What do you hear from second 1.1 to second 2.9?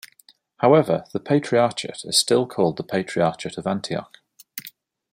the patriarchate is still called the